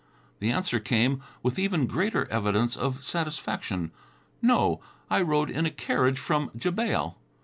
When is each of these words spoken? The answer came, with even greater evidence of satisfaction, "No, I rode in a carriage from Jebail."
The 0.39 0.51
answer 0.51 0.79
came, 0.79 1.21
with 1.43 1.59
even 1.59 1.85
greater 1.85 2.25
evidence 2.31 2.75
of 2.75 3.03
satisfaction, 3.03 3.91
"No, 4.41 4.81
I 5.11 5.21
rode 5.21 5.51
in 5.51 5.67
a 5.67 5.69
carriage 5.69 6.17
from 6.17 6.49
Jebail." 6.57 7.17